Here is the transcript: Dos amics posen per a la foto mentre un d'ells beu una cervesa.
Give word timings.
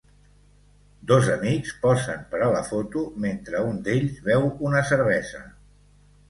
Dos 1.11 1.27
amics 1.33 1.75
posen 1.83 2.23
per 2.31 2.39
a 2.45 2.47
la 2.55 2.63
foto 2.69 3.03
mentre 3.27 3.61
un 3.73 3.77
d'ells 3.89 4.17
beu 4.31 4.49
una 4.71 4.83
cervesa. 4.95 5.45